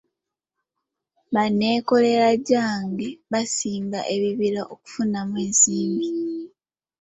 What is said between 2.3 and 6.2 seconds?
gyange basimba ebibira okufunamu ensimbi.